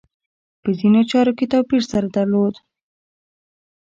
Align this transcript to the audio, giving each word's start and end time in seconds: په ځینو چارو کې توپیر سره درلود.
په 0.61 0.69
ځینو 0.79 1.01
چارو 1.11 1.31
کې 1.37 1.45
توپیر 1.51 1.83
سره 1.91 2.07
درلود. 2.15 2.55